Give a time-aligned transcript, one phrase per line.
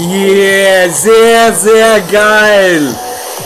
[0.00, 2.94] Yeah, sehr, sehr geil.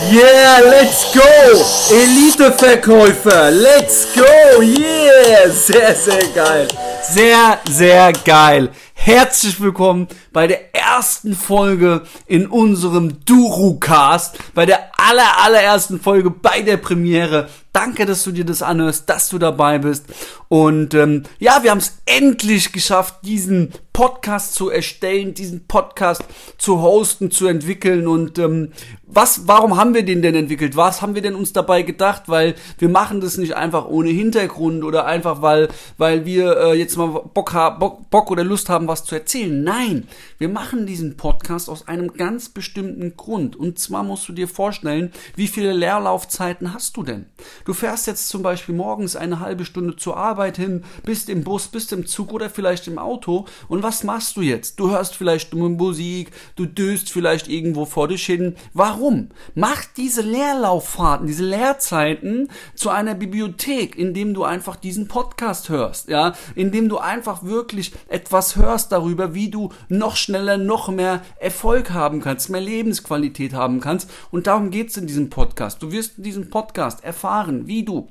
[0.09, 1.93] Yeah, let's go.
[1.93, 4.61] Eliteverkäufer, let's go.
[4.61, 6.67] Yeah, sehr, sehr geil.
[7.01, 8.69] Sehr, sehr geil.
[8.93, 16.61] Herzlich willkommen bei der ersten Folge in unserem Durucast, bei der aller, allerersten Folge bei
[16.61, 17.47] der Premiere.
[17.73, 20.05] Danke, dass du dir das anhörst, dass du dabei bist.
[20.47, 26.23] Und ähm, ja, wir haben es endlich geschafft, diesen Podcast zu erstellen, diesen Podcast
[26.57, 28.07] zu hosten, zu entwickeln.
[28.07, 28.71] Und ähm,
[29.05, 30.77] was, warum haben wir den denn entwickelt?
[30.77, 32.23] Was haben wir denn uns dabei gedacht?
[32.27, 35.67] Weil wir machen das nicht einfach ohne Hintergrund oder einfach weil,
[35.97, 39.63] weil wir äh, jetzt mal Bock, Bock, Bock oder Lust haben, was zu erzählen.
[39.63, 43.57] Nein, wir machen diesen Podcast aus einem ganz bestimmten Grund.
[43.57, 44.94] Und zwar musst du dir vorstellen,
[45.35, 47.25] wie viele Leerlaufzeiten hast du denn?
[47.65, 51.67] Du fährst jetzt zum Beispiel morgens eine halbe Stunde zur Arbeit hin, bist im Bus,
[51.67, 53.45] bist im Zug oder vielleicht im Auto.
[53.67, 54.79] Und was machst du jetzt?
[54.79, 58.55] Du hörst vielleicht dumme Musik, du döst vielleicht irgendwo vor dich hin.
[58.73, 59.29] Warum?
[59.53, 66.33] Mach diese Leerlauffahrten, diese Leerzeiten zu einer Bibliothek, indem du einfach diesen Podcast hörst, ja,
[66.55, 72.21] indem du einfach wirklich etwas hörst darüber, wie du noch schneller, noch mehr Erfolg haben
[72.21, 74.09] kannst, mehr Lebensqualität haben kannst.
[74.31, 75.81] Und darum geht's in diesem Podcast.
[75.81, 78.07] Du wirst in diesem Podcast erfahren, wie du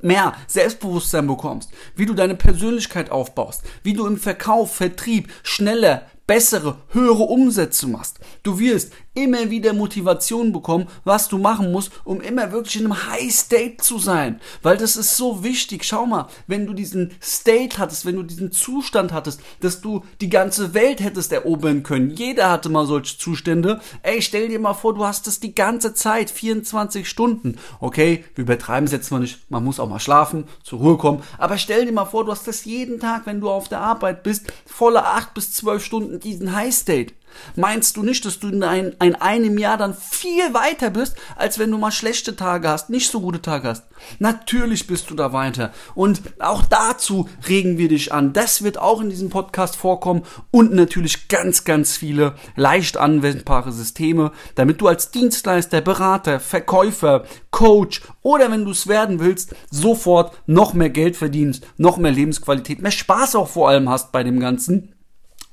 [0.00, 6.78] mehr Selbstbewusstsein bekommst, wie du deine Persönlichkeit aufbaust, wie du im Verkauf, Vertrieb schneller, bessere,
[6.92, 8.20] höhere Umsätze machst.
[8.42, 13.06] Du wirst immer wieder Motivation bekommen, was du machen musst, um immer wirklich in einem
[13.06, 14.40] High State zu sein.
[14.62, 15.84] Weil das ist so wichtig.
[15.84, 20.30] Schau mal, wenn du diesen State hattest, wenn du diesen Zustand hattest, dass du die
[20.30, 22.10] ganze Welt hättest erobern können.
[22.10, 23.80] Jeder hatte mal solche Zustände.
[24.02, 27.58] Ey, stell dir mal vor, du hast das die ganze Zeit, 24 Stunden.
[27.80, 29.50] Okay, wir übertreiben es jetzt mal nicht.
[29.50, 31.22] Man muss auch mal schlafen, zur Ruhe kommen.
[31.38, 34.22] Aber stell dir mal vor, du hast das jeden Tag, wenn du auf der Arbeit
[34.22, 37.14] bist, volle 8 bis 12 Stunden diesen High State.
[37.56, 41.58] Meinst du nicht, dass du in, ein, in einem Jahr dann viel weiter bist, als
[41.58, 43.84] wenn du mal schlechte Tage hast, nicht so gute Tage hast?
[44.18, 45.72] Natürlich bist du da weiter.
[45.94, 48.32] Und auch dazu regen wir dich an.
[48.32, 54.32] Das wird auch in diesem Podcast vorkommen und natürlich ganz, ganz viele leicht anwendbare Systeme,
[54.54, 60.74] damit du als Dienstleister, Berater, Verkäufer, Coach oder wenn du es werden willst, sofort noch
[60.74, 64.91] mehr Geld verdienst, noch mehr Lebensqualität, mehr Spaß auch vor allem hast bei dem Ganzen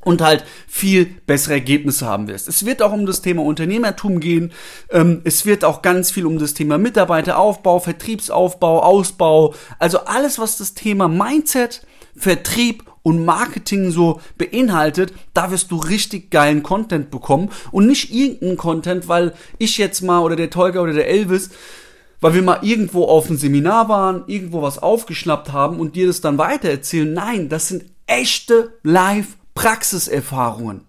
[0.03, 2.47] und halt viel bessere Ergebnisse haben wirst.
[2.47, 4.53] Es wird auch um das Thema Unternehmertum gehen.
[4.91, 9.53] Ähm, es wird auch ganz viel um das Thema Mitarbeiteraufbau, Vertriebsaufbau, Ausbau.
[9.77, 16.31] Also alles, was das Thema Mindset, Vertrieb und Marketing so beinhaltet, da wirst du richtig
[16.31, 20.93] geilen Content bekommen und nicht irgendeinen Content, weil ich jetzt mal oder der Tolga oder
[20.93, 21.49] der Elvis
[22.21, 26.19] weil wir mal irgendwo auf einem Seminar waren, irgendwo was aufgeschnappt haben und dir das
[26.19, 27.13] dann weitererzählen.
[27.13, 30.85] Nein, das sind echte Live Praxiserfahrungen.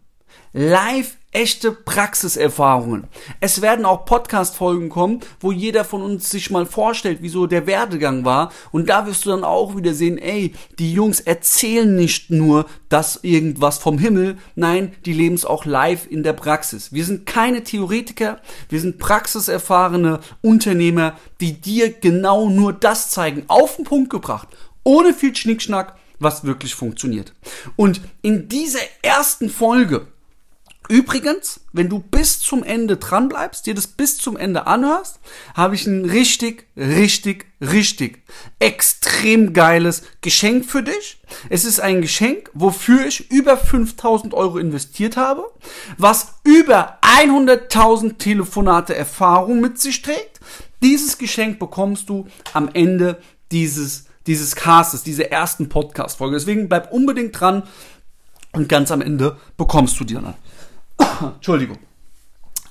[0.53, 3.09] Live echte Praxiserfahrungen.
[3.41, 8.25] Es werden auch Podcast-Folgen kommen, wo jeder von uns sich mal vorstellt, wieso der Werdegang
[8.25, 8.53] war.
[8.71, 13.19] Und da wirst du dann auch wieder sehen, ey, die Jungs erzählen nicht nur das
[13.25, 16.93] irgendwas vom Himmel, nein, die leben es auch live in der Praxis.
[16.93, 18.39] Wir sind keine Theoretiker,
[18.69, 24.47] wir sind praxiserfahrene Unternehmer, die dir genau nur das zeigen, auf den Punkt gebracht,
[24.85, 27.33] ohne viel Schnickschnack, was wirklich funktioniert.
[27.77, 30.07] Und in dieser ersten Folge,
[30.89, 35.19] übrigens, wenn du bis zum Ende dran bleibst, dir das bis zum Ende anhörst,
[35.55, 38.23] habe ich ein richtig, richtig, richtig
[38.59, 41.21] extrem geiles Geschenk für dich.
[41.49, 45.51] Es ist ein Geschenk, wofür ich über 5000 Euro investiert habe,
[45.97, 50.41] was über 100.000 Telefonate Erfahrung mit sich trägt.
[50.83, 53.21] Dieses Geschenk bekommst du am Ende
[53.53, 56.37] dieses dieses Castes, diese ersten Podcast-Folge.
[56.37, 57.65] Deswegen bleib unbedingt dran
[58.53, 60.35] und ganz am Ende bekommst du die dann.
[61.35, 61.79] Entschuldigung.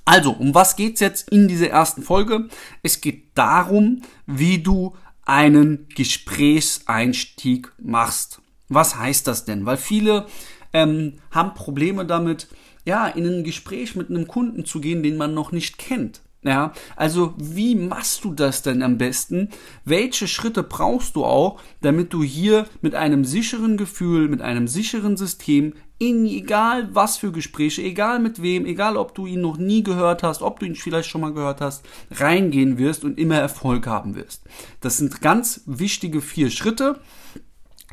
[0.06, 2.48] Also, um was geht's jetzt in dieser ersten Folge?
[2.82, 8.42] Es geht darum, wie du einen Gesprächseinstieg machst.
[8.70, 9.66] Was heißt das denn?
[9.66, 10.28] Weil viele
[10.72, 12.48] ähm, haben Probleme damit,
[12.86, 16.22] ja, in ein Gespräch mit einem Kunden zu gehen, den man noch nicht kennt.
[16.42, 19.50] Ja, also wie machst du das denn am besten?
[19.84, 25.18] Welche Schritte brauchst du auch, damit du hier mit einem sicheren Gefühl, mit einem sicheren
[25.18, 29.84] System in egal was für Gespräche, egal mit wem, egal ob du ihn noch nie
[29.84, 33.86] gehört hast, ob du ihn vielleicht schon mal gehört hast, reingehen wirst und immer Erfolg
[33.86, 34.46] haben wirst.
[34.80, 37.02] Das sind ganz wichtige vier Schritte,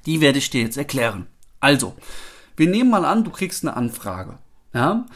[0.06, 1.26] die werde ich dir jetzt erklären.
[1.58, 1.96] Also,
[2.56, 4.38] wir nehmen mal an, du kriegst eine Anfrage,
[4.72, 5.06] ja?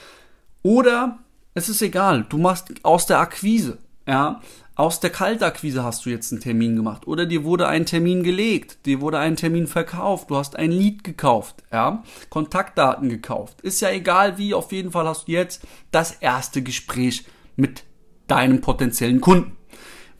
[0.62, 1.20] Oder
[1.54, 4.40] es ist egal, du machst aus der Akquise, ja,
[4.76, 7.06] aus der Kaltakquise hast du jetzt einen Termin gemacht.
[7.06, 11.04] Oder dir wurde ein Termin gelegt, dir wurde ein Termin verkauft, du hast ein Lied
[11.04, 13.60] gekauft, ja, Kontaktdaten gekauft.
[13.60, 17.24] Ist ja egal wie, auf jeden Fall hast du jetzt das erste Gespräch
[17.56, 17.84] mit
[18.26, 19.56] deinem potenziellen Kunden.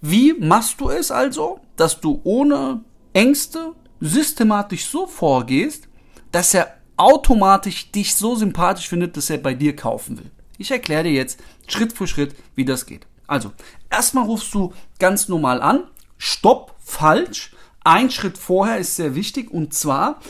[0.03, 5.89] Wie machst du es also, dass du ohne Ängste systematisch so vorgehst,
[6.33, 10.31] dass er automatisch dich so sympathisch findet, dass er bei dir kaufen will?
[10.61, 13.07] Ich erkläre dir jetzt Schritt für Schritt, wie das geht.
[13.27, 13.51] Also,
[13.89, 15.85] erstmal rufst du ganz normal an.
[16.19, 17.53] Stopp, falsch.
[17.83, 20.21] Ein Schritt vorher ist sehr wichtig und zwar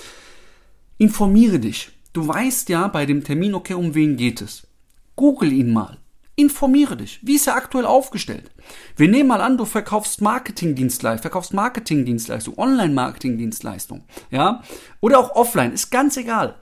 [0.99, 1.91] informiere dich.
[2.13, 4.69] Du weißt ja bei dem Termin, okay, um wen geht es.
[5.17, 5.99] Google ihn mal.
[6.37, 7.19] Informiere dich.
[7.23, 8.53] Wie ist er aktuell aufgestellt?
[8.95, 14.63] Wir nehmen mal an, du verkaufst Marketingdienstleistung, verkaufst Marketingdienstleistung, Online-Marketingdienstleistung, ja?
[15.01, 16.55] Oder auch offline, ist ganz egal.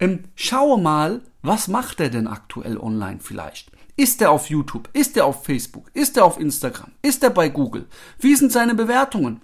[0.00, 3.70] Ähm, schaue mal, was macht er denn aktuell online vielleicht?
[3.96, 4.88] Ist er auf YouTube?
[4.94, 5.90] Ist er auf Facebook?
[5.92, 6.90] Ist er auf Instagram?
[7.02, 7.86] Ist er bei Google?
[8.18, 9.42] Wie sind seine Bewertungen?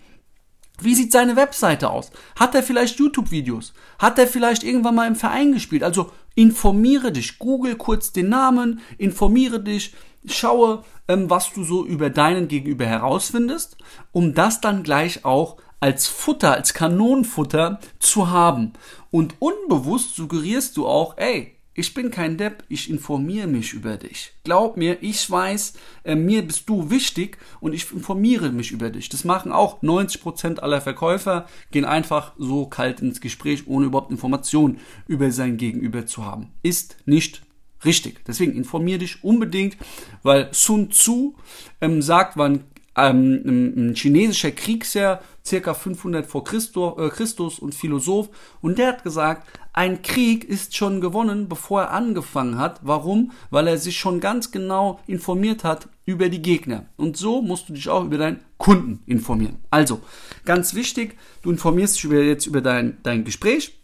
[0.80, 2.10] Wie sieht seine Webseite aus?
[2.38, 3.72] Hat er vielleicht YouTube-Videos?
[3.98, 5.82] Hat er vielleicht irgendwann mal im Verein gespielt?
[5.82, 9.94] Also informiere dich, google kurz den Namen, informiere dich,
[10.26, 13.78] schaue, ähm, was du so über deinen Gegenüber herausfindest,
[14.12, 18.72] um das dann gleich auch als Futter, als Kanonenfutter zu haben.
[19.10, 24.32] Und unbewusst suggerierst du auch, ey, ich bin kein Depp, ich informiere mich über dich.
[24.44, 25.74] Glaub mir, ich weiß,
[26.04, 29.10] äh, mir bist du wichtig und ich informiere mich über dich.
[29.10, 34.80] Das machen auch 90% aller Verkäufer, gehen einfach so kalt ins Gespräch, ohne überhaupt Informationen
[35.06, 36.48] über sein Gegenüber zu haben.
[36.62, 37.42] Ist nicht
[37.84, 38.24] richtig.
[38.26, 39.76] Deswegen informiere dich unbedingt,
[40.22, 41.36] weil Sun Tzu
[41.82, 42.64] ähm, sagt, wann
[42.96, 48.30] ähm, ein chinesischer Kriegsherr, circa 500 vor Christo, äh, Christus und Philosoph,
[48.62, 52.80] und der hat gesagt, ein Krieg ist schon gewonnen, bevor er angefangen hat.
[52.82, 53.32] Warum?
[53.50, 56.86] Weil er sich schon ganz genau informiert hat über die Gegner.
[56.96, 59.58] Und so musst du dich auch über deinen Kunden informieren.
[59.68, 60.00] Also,
[60.46, 63.78] ganz wichtig, du informierst dich jetzt über dein, dein Gespräch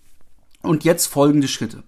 [0.63, 1.83] und jetzt folgende Schritte.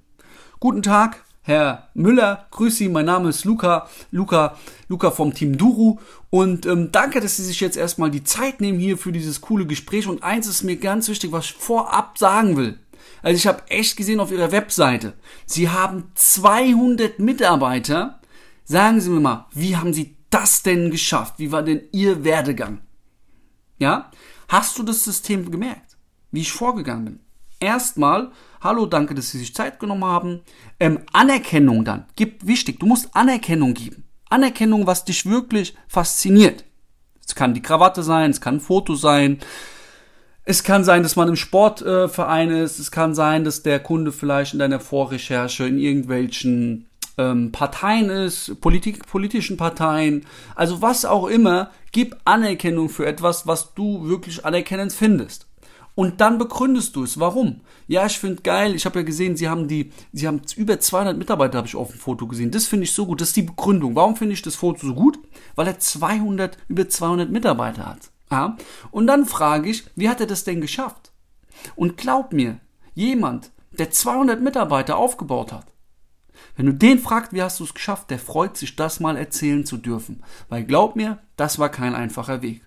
[0.61, 2.47] Guten Tag, Herr Müller.
[2.53, 4.57] Grüß Sie, mein Name ist Luca, Luca,
[4.89, 5.99] Luca vom Team Duru.
[6.31, 9.67] Und ähm, danke, dass Sie sich jetzt erstmal die Zeit nehmen hier für dieses coole
[9.67, 10.09] Gespräch.
[10.09, 12.79] Und eins ist mir ganz wichtig, was ich vorab sagen will.
[13.23, 15.13] Also ich habe echt gesehen auf Ihrer Webseite,
[15.45, 18.21] Sie haben 200 Mitarbeiter.
[18.65, 21.35] Sagen Sie mir mal, wie haben Sie das denn geschafft?
[21.37, 22.81] Wie war denn Ihr Werdegang?
[23.79, 24.11] Ja?
[24.49, 25.99] Hast du das System gemerkt?
[26.31, 27.21] Wie ich vorgegangen bin?
[27.65, 28.31] Erstmal
[28.65, 30.41] Hallo, danke, dass Sie sich Zeit genommen haben.
[30.81, 32.07] Ähm, Anerkennung dann.
[32.17, 32.81] Gibt wichtig.
[32.81, 34.05] Du musst Anerkennung geben.
[34.31, 36.65] Anerkennung, was dich wirklich fasziniert.
[37.27, 39.39] Es kann die Krawatte sein, es kann ein Foto sein.
[40.45, 42.79] Es kann sein, dass man im Sportverein äh, ist.
[42.79, 46.89] Es kann sein, dass der Kunde vielleicht in deiner Vorrecherche in irgendwelchen
[47.19, 50.25] ähm, Parteien ist, Politik, politischen Parteien.
[50.55, 55.49] Also was auch immer, gib Anerkennung für etwas, was du wirklich anerkennend findest.
[55.95, 57.21] Und dann begründest du es.
[57.21, 57.61] Warum?
[57.87, 58.75] Ja, ich finde geil.
[58.75, 61.91] Ich habe ja gesehen, sie haben die, sie haben über 200 Mitarbeiter, habe ich auf
[61.91, 62.51] dem Foto gesehen.
[62.51, 63.21] Das finde ich so gut.
[63.21, 63.95] Das ist die Begründung.
[63.95, 65.19] Warum finde ich das Foto so gut?
[65.55, 68.11] Weil er 200, über 200 Mitarbeiter hat.
[68.31, 68.57] Ja?
[68.91, 71.13] Und dann frage ich, wie hat er das denn geschafft?
[71.77, 72.59] Und glaub mir,
[72.95, 75.67] jemand, der 200 Mitarbeiter aufgebaut hat,
[76.57, 79.67] wenn du den fragst, wie hast du es geschafft, der freut sich, das mal erzählen
[79.67, 80.23] zu dürfen.
[80.49, 82.63] Weil glaub mir, das war kein einfacher Weg.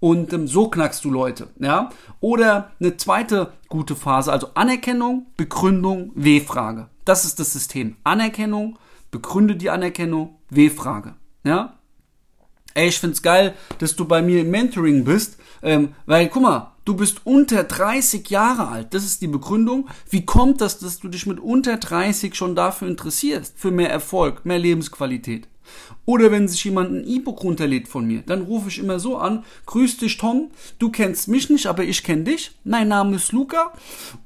[0.00, 1.90] Und ähm, so knackst du Leute, ja.
[2.20, 6.88] Oder eine zweite gute Phase, also Anerkennung, Begründung, W-Frage.
[7.04, 7.96] Das ist das System.
[8.04, 8.78] Anerkennung,
[9.10, 11.78] begründe die Anerkennung, W-Frage, ja.
[12.74, 16.71] Ey, ich find's geil, dass du bei mir im Mentoring bist, ähm, weil guck mal,
[16.84, 18.94] du bist unter 30 Jahre alt.
[18.94, 19.88] Das ist die Begründung.
[20.10, 23.54] Wie kommt das, dass du dich mit unter 30 schon dafür interessierst?
[23.56, 25.48] Für mehr Erfolg, mehr Lebensqualität.
[26.04, 29.44] Oder wenn sich jemand ein E-Book runterlädt von mir, dann rufe ich immer so an,
[29.66, 32.52] grüß dich Tom, du kennst mich nicht, aber ich kenne dich.
[32.64, 33.72] Mein Name ist Luca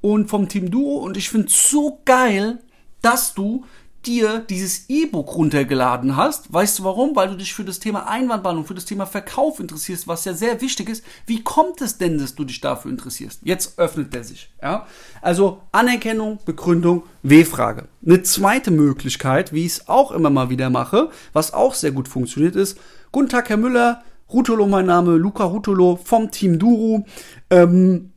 [0.00, 2.60] und vom Team Duo und ich finde so geil,
[3.02, 3.64] dass du
[4.06, 6.52] dir dieses E-Book runtergeladen hast.
[6.52, 7.16] Weißt du warum?
[7.16, 10.60] Weil du dich für das Thema Einwandbehandlung, für das Thema Verkauf interessierst, was ja sehr
[10.60, 11.04] wichtig ist.
[11.26, 13.40] Wie kommt es denn, dass du dich dafür interessierst?
[13.42, 14.50] Jetzt öffnet er sich.
[14.62, 14.86] Ja?
[15.22, 17.88] Also Anerkennung, Begründung, W-Frage.
[18.04, 22.08] Eine zweite Möglichkeit, wie ich es auch immer mal wieder mache, was auch sehr gut
[22.08, 22.78] funktioniert, ist,
[23.16, 27.04] Guten Tag, Herr Müller, Rutolo mein Name, Luca Rutolo vom Team Duru.
[27.48, 28.10] Ähm,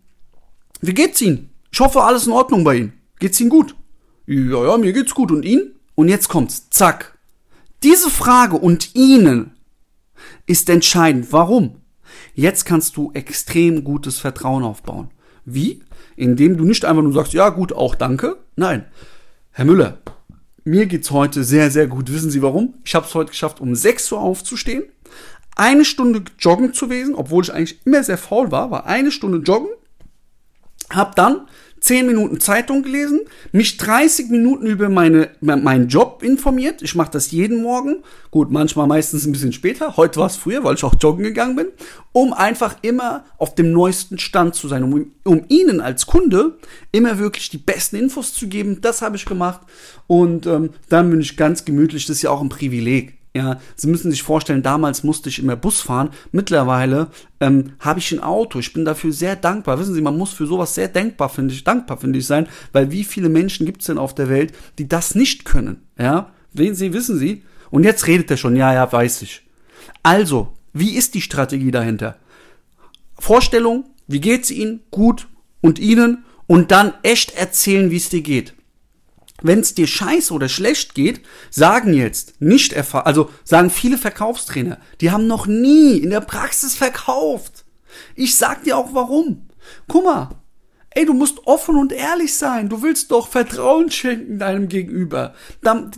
[0.81, 1.51] wie geht's Ihnen?
[1.71, 2.93] Ich hoffe, alles in Ordnung bei Ihnen.
[3.17, 3.75] Geht's Ihnen gut?
[4.25, 5.31] Ja, ja, mir geht's gut.
[5.31, 5.78] Und Ihnen?
[5.99, 6.69] Und jetzt kommt's.
[6.69, 7.17] Zack.
[7.83, 9.51] Diese Frage und Ihnen
[10.45, 11.33] ist entscheidend.
[11.33, 11.81] Warum?
[12.33, 15.09] Jetzt kannst du extrem gutes Vertrauen aufbauen.
[15.43, 15.83] Wie?
[16.15, 18.37] Indem du nicht einfach nur sagst, ja gut, auch danke.
[18.55, 18.85] Nein.
[19.51, 19.97] Herr Müller,
[20.63, 22.09] mir geht's heute sehr, sehr gut.
[22.13, 22.75] Wissen Sie warum?
[22.85, 24.85] Ich habe es heute geschafft, um 6 Uhr aufzustehen.
[25.57, 29.39] eine Stunde joggen zu gewesen, obwohl ich eigentlich immer sehr faul war, war eine Stunde
[29.39, 29.71] joggen,
[30.89, 33.21] hab dann 10 Minuten Zeitung gelesen,
[33.51, 36.81] mich 30 Minuten über meine, meinen Job informiert.
[36.81, 38.03] Ich mache das jeden Morgen.
[38.31, 39.97] Gut, manchmal meistens ein bisschen später.
[39.97, 41.67] Heute war es früher, weil ich auch joggen gegangen bin.
[42.11, 44.83] Um einfach immer auf dem neuesten Stand zu sein.
[44.83, 46.57] Um, um Ihnen als Kunde
[46.91, 48.81] immer wirklich die besten Infos zu geben.
[48.81, 49.61] Das habe ich gemacht.
[50.07, 52.05] Und ähm, dann bin ich ganz gemütlich.
[52.05, 53.18] Das ist ja auch ein Privileg.
[53.35, 56.09] Ja, Sie müssen sich vorstellen, damals musste ich immer Bus fahren.
[56.31, 57.09] Mittlerweile
[57.39, 58.57] ähm, habe ich ein Auto.
[58.57, 59.79] Ich bin dafür sehr dankbar.
[59.79, 62.91] Wissen Sie, man muss für sowas sehr dankbar, finde ich, dankbar finde ich sein, weil
[62.91, 65.83] wie viele Menschen gibt es denn auf der Welt, die das nicht können?
[65.97, 67.43] Ja, wen Sie wissen Sie?
[67.69, 68.55] Und jetzt redet er schon.
[68.55, 69.43] Ja, ja, weiß ich.
[70.01, 72.15] Also, wie ist die Strategie dahinter?
[73.19, 74.81] Vorstellung, wie geht's Ihnen?
[74.89, 75.27] Gut.
[75.61, 76.23] Und Ihnen?
[76.47, 78.55] Und dann echt erzählen, wie es dir geht
[79.41, 84.79] wenn es dir scheiße oder schlecht geht, sagen jetzt nicht erfahren, also sagen viele Verkaufstrainer,
[85.01, 87.65] die haben noch nie in der Praxis verkauft.
[88.15, 89.47] Ich sag dir auch warum.
[89.87, 90.29] Guck mal,
[90.91, 92.69] ey, du musst offen und ehrlich sein.
[92.69, 95.33] Du willst doch Vertrauen schenken deinem Gegenüber.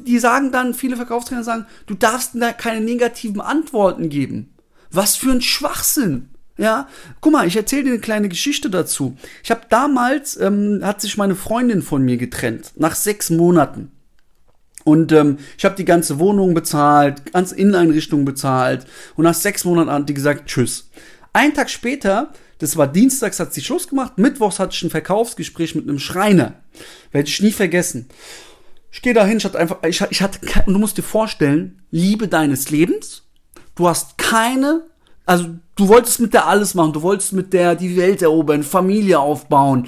[0.02, 4.54] Die sagen dann, viele Verkaufstrainer sagen, du darfst da keine negativen Antworten geben.
[4.90, 6.31] Was für ein Schwachsinn.
[6.62, 6.88] Ja,
[7.22, 9.18] guck mal, ich erzähle dir eine kleine Geschichte dazu.
[9.44, 13.92] Ich habe damals, ähm, hat sich meine Freundin von mir getrennt, nach sechs Monaten.
[14.84, 18.86] Und ähm, ich habe die ganze Wohnung bezahlt, ganze Inneneinrichtung bezahlt.
[19.16, 20.92] Und nach sechs Monaten hat die gesagt, tschüss.
[21.34, 24.20] Ein Tag später, das war dienstags, hat sie Schluss gemacht.
[24.20, 26.62] Mittwochs hatte ich ein Verkaufsgespräch mit einem Schreiner.
[27.12, 28.08] Werde ich nie vergessen.
[28.92, 32.28] Ich gehe dahin, ich hatte einfach, ich, ich hatte, und du musst dir vorstellen, Liebe
[32.28, 33.24] deines Lebens.
[33.74, 34.84] Du hast keine
[35.26, 39.20] also du wolltest mit der alles machen, du wolltest mit der die Welt erobern, Familie
[39.20, 39.88] aufbauen.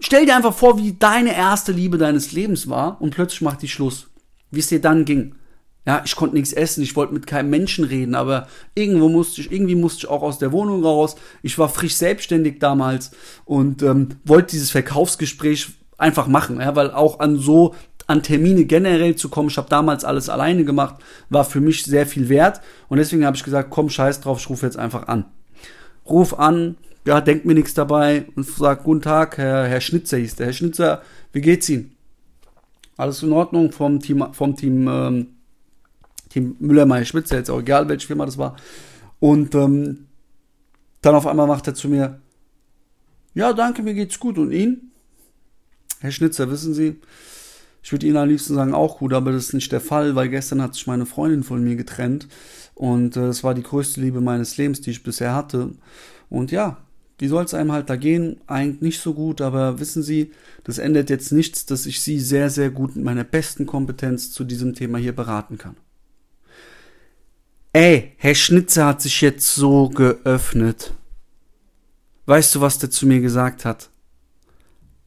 [0.00, 3.68] Stell dir einfach vor, wie deine erste Liebe deines Lebens war und plötzlich macht die
[3.68, 4.08] Schluss.
[4.50, 5.34] Wie es dir dann ging.
[5.86, 9.50] Ja, ich konnte nichts essen, ich wollte mit keinem Menschen reden, aber irgendwo musste ich,
[9.50, 11.16] irgendwie musste ich auch aus der Wohnung raus.
[11.42, 13.10] Ich war frisch selbstständig damals
[13.44, 17.74] und ähm, wollte dieses Verkaufsgespräch einfach machen, ja, weil auch an so
[18.12, 19.48] an Termine generell zu kommen.
[19.48, 20.96] Ich habe damals alles alleine gemacht,
[21.30, 24.50] war für mich sehr viel wert und deswegen habe ich gesagt, komm, scheiß drauf, ich
[24.50, 25.24] rufe jetzt einfach an.
[26.04, 26.76] Ruf an,
[27.06, 30.46] ja, denkt mir nichts dabei und sag, guten Tag, Herr, Herr Schnitzer hieß der.
[30.46, 31.02] Herr Schnitzer,
[31.32, 31.96] wie geht's Ihnen?
[32.98, 35.26] Alles in Ordnung vom Team, vom Team, ähm,
[36.28, 38.56] Team Müller-Meyer-Schmitzer, jetzt auch egal, welche Firma das war.
[39.20, 40.06] Und ähm,
[41.00, 42.20] dann auf einmal macht er zu mir,
[43.32, 44.36] ja, danke, mir geht's gut.
[44.36, 44.92] Und Ihnen?
[46.00, 47.00] Herr Schnitzer, wissen Sie,
[47.82, 50.28] ich würde Ihnen am liebsten sagen, auch gut, aber das ist nicht der Fall, weil
[50.28, 52.28] gestern hat sich meine Freundin von mir getrennt
[52.74, 55.70] und es äh, war die größte Liebe meines Lebens, die ich bisher hatte.
[56.30, 56.78] Und ja,
[57.18, 58.40] wie soll es einem halt da gehen?
[58.46, 60.32] Eigentlich nicht so gut, aber wissen Sie,
[60.64, 64.44] das ändert jetzt nichts, dass ich Sie sehr, sehr gut mit meiner besten Kompetenz zu
[64.44, 65.76] diesem Thema hier beraten kann.
[67.72, 70.94] Ey, Herr Schnitzer hat sich jetzt so geöffnet.
[72.26, 73.91] Weißt du, was der zu mir gesagt hat?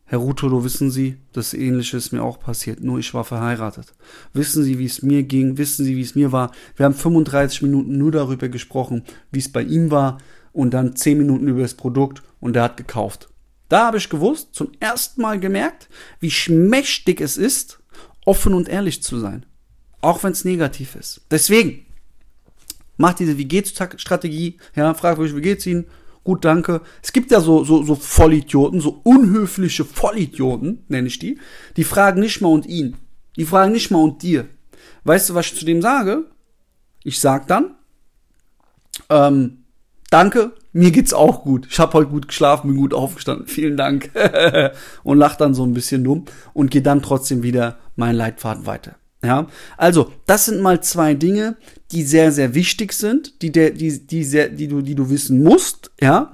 [0.08, 3.94] Herr Rutolo, wissen Sie, das Ähnliche ist mir auch passiert, nur ich war verheiratet.
[4.34, 5.58] Wissen Sie, wie es mir ging?
[5.58, 6.52] Wissen Sie, wie es mir war?
[6.76, 10.20] Wir haben 35 Minuten nur darüber gesprochen, wie es bei ihm war
[10.54, 13.30] und dann 10 Minuten über das Produkt und er hat gekauft.
[13.68, 17.80] Da habe ich gewusst, zum ersten Mal gemerkt, wie schmächtig es ist,
[18.26, 19.46] offen und ehrlich zu sein.
[20.02, 21.22] Auch wenn es negativ ist.
[21.32, 21.84] Deswegen,
[22.98, 25.86] macht diese Wie geht's Strategie, ja, fragt euch, wie geht's Ihnen?
[26.26, 26.82] Gut, danke.
[27.02, 31.40] Es gibt ja so, so, so Vollidioten, so unhöfliche Vollidioten, nenne ich die.
[31.78, 32.98] Die fragen nicht mal und ihn.
[33.38, 34.50] Die fragen nicht mal und dir.
[35.06, 36.26] Weißt du, was ich zu dem sage?
[37.04, 37.76] Ich sag dann,
[39.10, 39.66] ähm,
[40.10, 41.68] danke, mir geht's auch gut.
[41.70, 43.48] Ich habe heute gut geschlafen, bin gut aufgestanden.
[43.48, 44.12] Vielen Dank.
[45.04, 48.96] und lach dann so ein bisschen dumm und gehe dann trotzdem wieder meinen Leitfaden weiter.
[49.26, 51.58] Ja, also das sind mal zwei Dinge,
[51.92, 55.42] die sehr, sehr wichtig sind, die, der, die, die, sehr, die, du, die du wissen
[55.42, 56.34] musst, ja,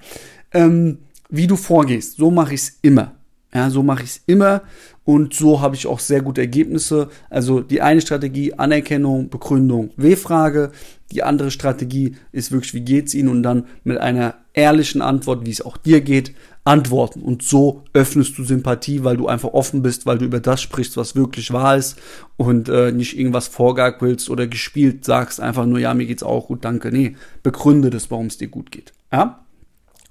[0.54, 2.18] ähm, wie du vorgehst.
[2.18, 3.16] So mache ich es immer.
[3.54, 4.62] Ja, so mache ich es immer
[5.04, 7.10] und so habe ich auch sehr gute Ergebnisse.
[7.30, 10.72] Also die eine Strategie Anerkennung, Begründung, W-Frage.
[11.12, 13.30] Die andere Strategie ist wirklich, wie geht's Ihnen?
[13.30, 16.34] Und dann mit einer ehrlichen Antwort, wie es auch dir geht,
[16.64, 17.22] antworten.
[17.22, 20.98] Und so öffnest du Sympathie, weil du einfach offen bist, weil du über das sprichst,
[20.98, 21.98] was wirklich wahr ist
[22.38, 26.64] und äh, nicht irgendwas vorgagwilst oder gespielt sagst, einfach nur, ja, mir geht's auch gut,
[26.64, 26.92] danke.
[26.92, 28.94] Nee, begründe das, warum es dir gut geht.
[29.12, 29.44] Ja?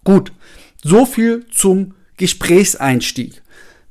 [0.03, 0.33] Gut.
[0.83, 3.43] So viel zum Gesprächseinstieg.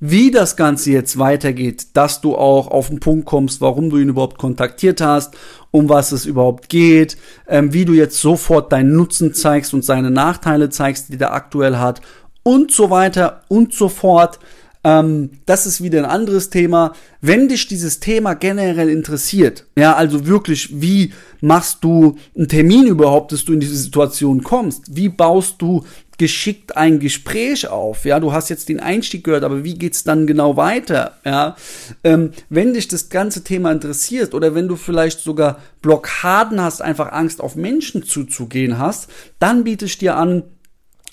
[0.02, 4.08] Wie das Ganze jetzt weitergeht, dass du auch auf den Punkt kommst, warum du ihn
[4.10, 5.36] überhaupt kontaktiert hast,
[5.72, 10.10] um was es überhaupt geht, ähm, wie du jetzt sofort deinen Nutzen zeigst und seine
[10.10, 12.02] Nachteile zeigst, die der aktuell hat
[12.50, 14.40] und so weiter und so fort.
[14.84, 16.94] Ähm, das ist wieder ein anderes Thema.
[17.22, 23.34] Wenn dich dieses Thema generell interessiert, ja, also wirklich, wie machst du einen Termin überhaupt,
[23.34, 24.96] dass du in diese Situation kommst?
[24.96, 25.84] Wie baust du
[26.18, 28.04] geschickt ein Gespräch auf.
[28.04, 31.14] Ja, du hast jetzt den Einstieg gehört, aber wie geht's dann genau weiter?
[31.24, 31.56] Ja,
[32.04, 37.14] ähm, wenn dich das ganze Thema interessiert oder wenn du vielleicht sogar Blockaden hast, einfach
[37.14, 40.44] Angst auf Menschen zuzugehen hast, dann biete ich dir an,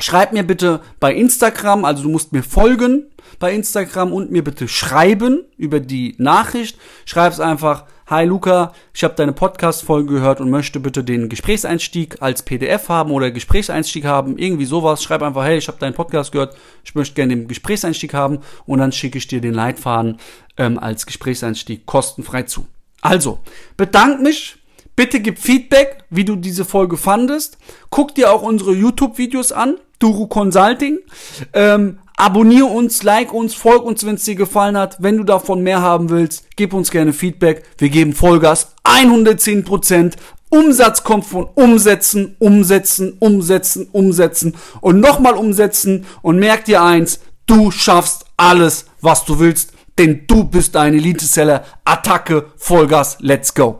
[0.00, 3.06] Schreib mir bitte bei Instagram, also du musst mir folgen
[3.38, 6.78] bei Instagram und mir bitte schreiben über die Nachricht.
[7.04, 12.40] Schreib's einfach Hi Luca, ich habe deine Podcast-Folge gehört und möchte bitte den Gesprächseinstieg als
[12.40, 15.02] PDF haben oder Gesprächseinstieg haben, irgendwie sowas.
[15.02, 18.78] Schreib einfach, hey, ich habe deinen Podcast gehört, ich möchte gerne den Gesprächseinstieg haben und
[18.78, 20.16] dann schicke ich dir den Leitfaden
[20.56, 22.66] ähm, als Gesprächseinstieg kostenfrei zu.
[23.02, 23.40] Also,
[23.76, 24.56] bedank mich.
[24.96, 27.58] Bitte gib Feedback, wie du diese Folge fandest.
[27.90, 29.76] Guck dir auch unsere YouTube-Videos an.
[29.98, 31.00] Duru Consulting.
[31.52, 34.96] Ähm, Abonnier uns, like uns, folg uns, wenn es dir gefallen hat.
[34.98, 37.62] Wenn du davon mehr haben willst, gib uns gerne Feedback.
[37.78, 40.14] Wir geben Vollgas 110%.
[40.50, 46.06] Umsatz kommt von Umsetzen, Umsetzen, Umsetzen, Umsetzen und nochmal umsetzen.
[46.20, 51.64] Und merk dir eins, du schaffst alles, was du willst, denn du bist ein Elite-Seller.
[51.84, 53.78] Attacke, Vollgas, let's go.